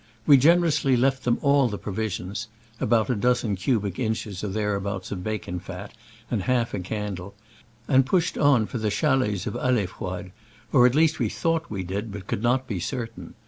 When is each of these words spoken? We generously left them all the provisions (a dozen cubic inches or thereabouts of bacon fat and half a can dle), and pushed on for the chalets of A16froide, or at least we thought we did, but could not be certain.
We 0.25 0.35
generously 0.35 0.97
left 0.97 1.25
them 1.25 1.37
all 1.43 1.67
the 1.69 1.77
provisions 1.77 2.47
(a 2.79 2.87
dozen 2.87 3.55
cubic 3.55 3.99
inches 3.99 4.43
or 4.43 4.47
thereabouts 4.47 5.11
of 5.11 5.23
bacon 5.23 5.59
fat 5.59 5.93
and 6.31 6.41
half 6.41 6.73
a 6.73 6.79
can 6.79 7.13
dle), 7.13 7.35
and 7.87 8.03
pushed 8.03 8.35
on 8.35 8.65
for 8.65 8.79
the 8.79 8.89
chalets 8.89 9.45
of 9.45 9.53
A16froide, 9.53 10.31
or 10.73 10.87
at 10.87 10.95
least 10.95 11.19
we 11.19 11.29
thought 11.29 11.69
we 11.69 11.83
did, 11.83 12.11
but 12.11 12.25
could 12.25 12.41
not 12.41 12.65
be 12.65 12.79
certain. 12.79 13.35